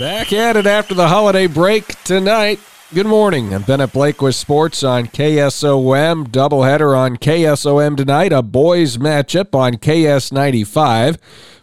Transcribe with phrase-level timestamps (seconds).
[0.00, 2.58] Back at it after the holiday break tonight.
[2.92, 3.54] Good morning.
[3.54, 6.26] I'm Bennett Blake with sports on KSOM.
[6.26, 8.32] Doubleheader on KSOM tonight.
[8.32, 11.16] A boys matchup on KS95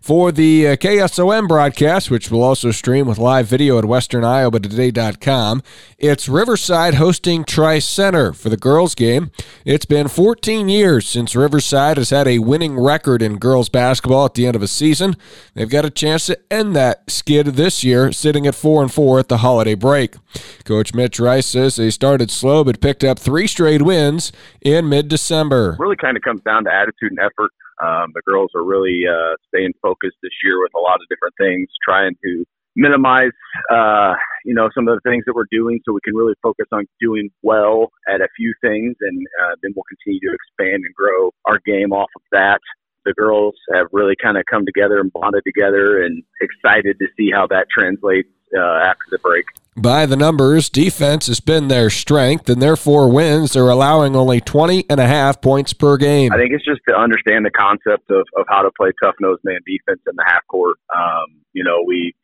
[0.07, 5.61] for the uh, KSOM broadcast, which will also stream with live video at westerniowatoday.com.
[5.97, 9.31] It's Riverside hosting Tri Center for the girls' game.
[9.65, 14.35] It's been 14 years since Riverside has had a winning record in girls basketball at
[14.35, 15.17] the end of a season.
[15.55, 19.19] They've got a chance to end that skid this year, sitting at 4 and 4
[19.19, 20.15] at the holiday break.
[20.63, 24.31] Coach Mitch Rice says they started slow but picked up three straight wins
[24.61, 25.75] in mid December.
[25.79, 27.51] Really kind of comes down to attitude and effort.
[27.81, 31.35] Um, the girls are really uh, staying focused this year with a lot of different
[31.37, 32.43] things, trying to
[32.75, 33.31] minimize,
[33.71, 34.13] uh,
[34.45, 36.85] you know, some of the things that we're doing, so we can really focus on
[37.01, 41.31] doing well at a few things, and uh, then we'll continue to expand and grow
[41.45, 42.59] our game off of that.
[43.05, 47.31] The girls have really kind of come together and bonded together, and excited to see
[47.33, 49.45] how that translates uh, after the break.
[49.75, 54.41] By the numbers, defense has been their strength, and their four wins are allowing only
[54.41, 56.31] 20 and a half points per game.
[56.33, 59.37] I think it's just to understand the concept of, of how to play tough nose
[59.43, 60.77] man defense in the half court.
[60.95, 62.15] Um, you know, we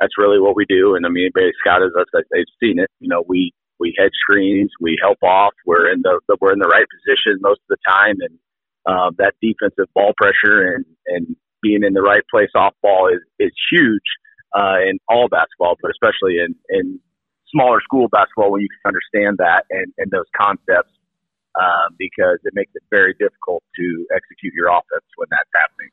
[0.00, 2.90] that's really what we do, and I mean, anybody scouted us, they've seen it.
[2.98, 6.68] You know, we we head screens, we help off, we're in the we're in the
[6.68, 8.38] right position most of the time, and
[8.86, 13.20] uh, that defensive ball pressure and and being in the right place off ball is
[13.38, 14.00] is huge
[14.54, 17.00] uh, in all basketball, but especially in, in
[17.52, 20.92] smaller school basketball when you can understand that and, and those concepts
[21.58, 25.90] um, because it makes it very difficult to execute your offense when that's happening.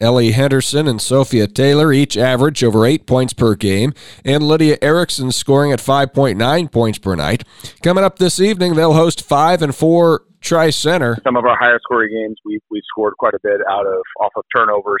[0.00, 5.30] Ellie Henderson and Sophia Taylor each average over eight points per game, and Lydia Erickson
[5.30, 7.44] scoring at 5.9 points per night.
[7.82, 11.16] Coming up this evening, they'll host five and four Tri Center.
[11.24, 14.32] Some of our higher scoring games, we we scored quite a bit out of off
[14.36, 15.00] of turnovers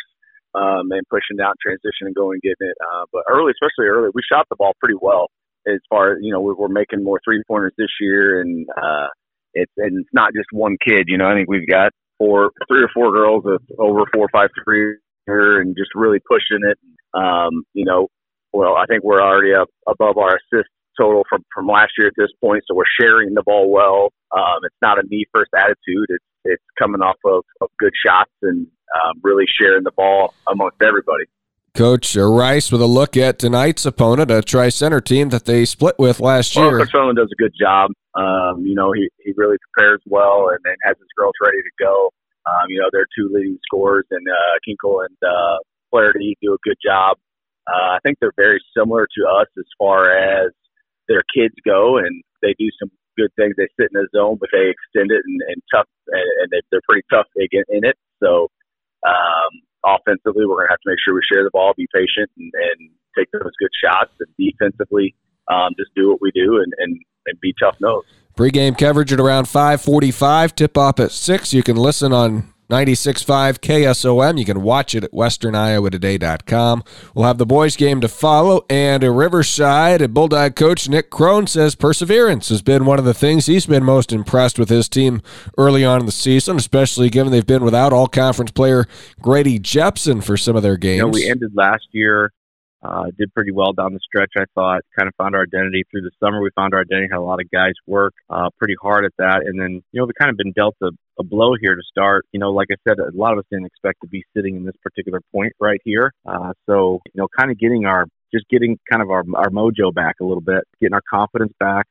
[0.54, 2.76] um, and pushing out transition and going and getting it.
[2.80, 5.28] Uh, but early, especially early, we shot the ball pretty well.
[5.66, 9.06] As far as you know, we're making more three pointers this year, and uh,
[9.54, 11.04] it's and it's not just one kid.
[11.06, 14.32] You know, I think we've got four, three or four girls with over four or
[14.32, 16.78] five three here, and just really pushing it.
[17.14, 18.08] Um, you know,
[18.52, 20.68] well, I think we're already up above our assist
[21.00, 24.10] total from from last year at this point, so we're sharing the ball well.
[24.36, 26.06] Um, it's not a me first attitude.
[26.08, 30.80] It's it's coming off of, of good shots and um, really sharing the ball amongst
[30.82, 31.24] everybody.
[31.74, 35.96] Coach Rice with a look at tonight's opponent, a Tri Center team that they split
[35.98, 36.78] with last well, year.
[36.78, 37.90] Coach Sutherland does a good job.
[38.14, 41.84] Um, you know, he, he really prepares well and, and has his girls ready to
[41.84, 42.10] go.
[42.46, 45.58] Um, you know, their two leading scorers and uh, Kinkle and uh,
[45.90, 47.16] Flaherty do a good job.
[47.66, 50.52] Uh, I think they're very similar to us as far as
[51.08, 53.54] their kids go, and they do some good things.
[53.56, 56.60] They sit in the zone, but they extend it and, and tough, and, and they,
[56.70, 57.96] they're pretty tough in it.
[58.22, 58.50] So
[59.06, 59.52] um,
[59.84, 62.52] offensively, we're going to have to make sure we share the ball, be patient, and,
[62.54, 64.12] and take those good shots.
[64.20, 65.14] And defensively,
[65.50, 68.04] um, just do what we do and, and, and be tough nose.
[68.36, 70.54] Pre-game coverage at around 5:45.
[70.56, 71.54] Tip off at six.
[71.54, 74.38] You can listen on 96.5 KSOM.
[74.38, 76.84] You can watch it at westerniowatoday.com.
[77.14, 81.46] We'll have the boys' game to follow, and a Riverside, a Bulldog coach Nick Crone
[81.46, 85.22] says perseverance has been one of the things he's been most impressed with his team
[85.58, 88.86] early on in the season, especially given they've been without all-conference player
[89.20, 90.98] Grady Jepson for some of their games.
[90.98, 92.32] You know, we ended last year
[92.84, 94.82] uh, did pretty well down the stretch, I thought.
[94.96, 96.40] Kind of found our identity through the summer.
[96.40, 99.42] We found our identity, had a lot of guys work uh, pretty hard at that.
[99.46, 102.26] And then, you know, we kind of been dealt a, a blow here to start.
[102.32, 104.64] You know, like I said, a lot of us didn't expect to be sitting in
[104.64, 106.12] this particular point right here.
[106.26, 109.94] Uh, so, you know, kind of getting our just getting kind of our, our mojo
[109.94, 111.86] back a little bit, getting our confidence back,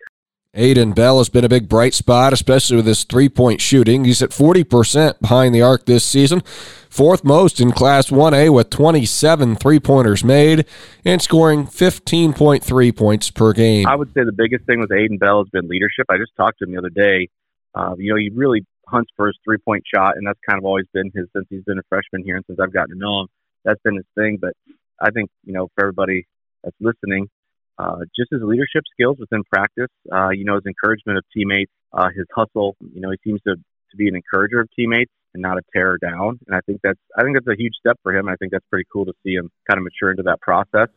[0.56, 4.06] Aiden Bell has been a big bright spot, especially with his three point shooting.
[4.06, 6.42] He's at 40% behind the arc this season,
[6.90, 10.68] fourth most in Class 1A with 27 three pointers made
[11.04, 13.88] and scoring 15.3 points per game.
[13.88, 16.06] I would say the biggest thing with Aiden Bell has been leadership.
[16.08, 17.30] I just talked to him the other day.
[17.74, 20.66] Uh, you know, he really hunts for his three point shot, and that's kind of
[20.66, 23.22] always been his since he's been a freshman here and since I've gotten to know
[23.22, 23.28] him.
[23.66, 24.38] That's been his thing.
[24.42, 24.54] But
[25.02, 26.28] I think, you know, for everybody
[26.64, 27.30] that's listening,
[27.78, 32.10] uh, just his leadership skills within practice, uh, you know, his encouragement of teammates, uh,
[32.16, 32.76] his hustle.
[32.94, 35.98] You know, he seems to, to be an encourager of teammates and not a tear
[35.98, 36.40] down.
[36.48, 38.28] And I think that's I think that's a huge step for him.
[38.28, 40.90] I think that's pretty cool to see him kind of mature into that process.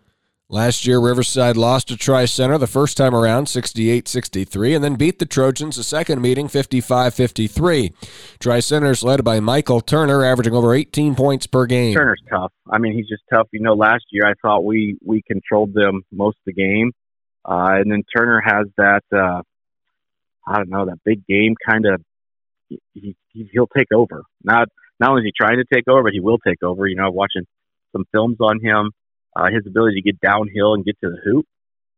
[0.48, 4.94] Last year, Riverside lost to Tri Center the first time around 68 63, and then
[4.94, 7.93] beat the Trojans the second meeting 55 53.
[8.38, 11.94] Tri Center's led by Michael Turner, averaging over 18 points per game.
[11.94, 12.52] Turner's tough.
[12.70, 13.48] I mean, he's just tough.
[13.52, 16.92] You know, last year I thought we, we controlled them most of the game.
[17.44, 19.42] Uh, and then Turner has that, uh,
[20.46, 22.00] I don't know, that big game kind of,
[22.69, 24.22] he, he, he'll take over.
[24.44, 24.69] Not,
[25.00, 26.87] not only is he trying to take over, but he will take over.
[26.87, 27.49] You know, watching
[27.90, 28.92] some films on him
[29.36, 31.46] uh, his ability to get downhill and get to the hoop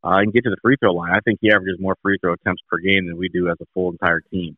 [0.05, 1.13] uh, and get to the free throw line.
[1.13, 3.67] I think he averages more free throw attempts per game than we do as a
[3.75, 4.57] full entire team.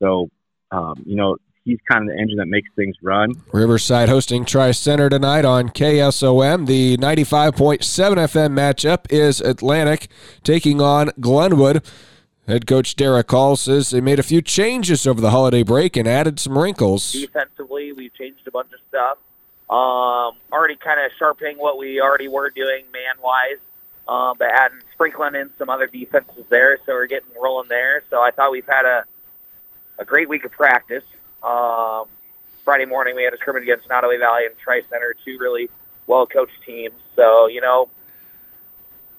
[0.00, 0.28] So,
[0.70, 3.34] um, you know, he's kind of the engine that makes things run.
[3.52, 6.66] Riverside hosting Tri Center tonight on KSOM.
[6.66, 10.08] The 95.7 FM matchup is Atlantic
[10.44, 11.82] taking on Glenwood.
[12.46, 16.08] Head coach Derek Hall says they made a few changes over the holiday break and
[16.08, 17.12] added some wrinkles.
[17.12, 19.18] Defensively, we've changed a bunch of stuff.
[19.70, 23.60] Um, already kind of sharpening what we already were doing man wise,
[24.08, 28.02] um, but adding sprinkling in some other defenses there, so we're getting rolling there.
[28.10, 29.04] So I thought we've had a
[30.00, 31.04] a great week of practice.
[31.44, 32.06] Um,
[32.64, 35.70] Friday morning we had a scrimmage against Nottoway Valley and Tri Center, two really
[36.08, 36.96] well coached teams.
[37.14, 37.88] So you know,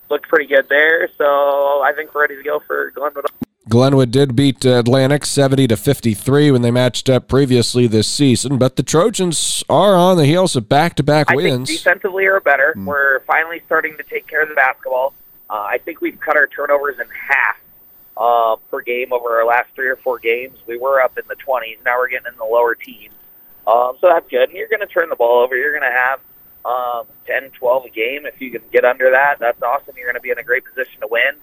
[0.09, 1.07] looked pretty good there.
[1.17, 3.25] So I think we're ready to go for Glenwood.
[3.71, 8.75] Glenwood did beat Atlantic 70 to 53 when they matched up previously this season, but
[8.75, 11.69] the Trojans are on the heels of back-to-back I wins.
[11.69, 12.73] think defensively are better.
[12.75, 12.83] Mm.
[12.83, 15.13] We're finally starting to take care of the basketball.
[15.49, 17.61] Uh, I think we've cut our turnovers in half
[18.17, 20.57] uh, per game over our last three or four games.
[20.67, 21.77] We were up in the 20s.
[21.85, 23.13] Now we're getting in the lower teens.
[23.65, 24.49] Um, so that's good.
[24.49, 25.55] And you're going to turn the ball over.
[25.55, 26.19] You're going to have
[26.65, 28.25] um, 10, 12 a game.
[28.25, 29.95] If you can get under that, that's awesome.
[29.95, 31.35] You're going to be in a great position to win.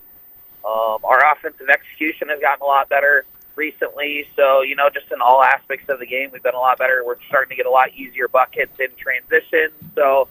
[0.64, 3.24] Um, our offensive execution has gotten a lot better
[3.56, 4.26] recently.
[4.36, 7.02] So, you know, just in all aspects of the game, we've been a lot better.
[7.04, 9.70] We're starting to get a lot easier buckets in transition.
[9.94, 10.28] So,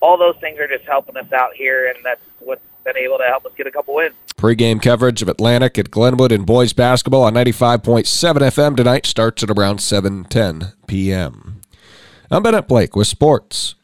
[0.00, 3.24] all those things are just helping us out here, and that's what's been able to
[3.24, 4.14] help us get a couple wins.
[4.36, 8.04] Pre-game coverage of Atlantic at Glenwood and boys basketball on 95.7
[8.36, 11.60] FM tonight starts at around 7:10 p.m.
[12.30, 13.74] I'm Bennett Blake with sports.